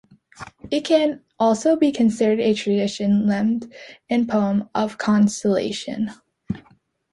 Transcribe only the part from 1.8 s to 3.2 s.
considered a traditional